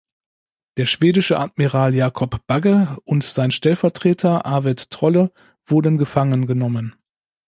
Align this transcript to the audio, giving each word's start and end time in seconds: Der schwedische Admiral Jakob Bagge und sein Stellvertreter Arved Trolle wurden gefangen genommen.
Der 0.77 0.87
schwedische 0.87 1.37
Admiral 1.37 1.93
Jakob 1.93 2.43
Bagge 2.47 2.97
und 3.03 3.23
sein 3.23 3.51
Stellvertreter 3.51 4.47
Arved 4.47 4.89
Trolle 4.89 5.31
wurden 5.67 5.99
gefangen 5.99 6.47
genommen. 6.47 6.95